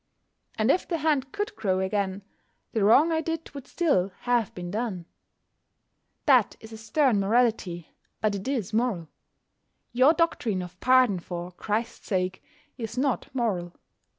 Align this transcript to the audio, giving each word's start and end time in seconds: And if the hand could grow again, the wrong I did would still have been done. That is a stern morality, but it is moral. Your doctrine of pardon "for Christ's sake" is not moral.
And 0.57 0.71
if 0.71 0.87
the 0.87 0.97
hand 0.97 1.31
could 1.31 1.55
grow 1.55 1.79
again, 1.79 2.23
the 2.73 2.83
wrong 2.83 3.11
I 3.11 3.21
did 3.21 3.51
would 3.53 3.67
still 3.67 4.09
have 4.21 4.51
been 4.55 4.71
done. 4.71 5.05
That 6.25 6.55
is 6.59 6.73
a 6.73 6.77
stern 6.77 7.19
morality, 7.19 7.91
but 8.19 8.33
it 8.33 8.47
is 8.47 8.73
moral. 8.73 9.09
Your 9.91 10.13
doctrine 10.15 10.63
of 10.63 10.79
pardon 10.79 11.19
"for 11.19 11.51
Christ's 11.51 12.07
sake" 12.07 12.43
is 12.79 12.97
not 12.97 13.27
moral. 13.35 13.75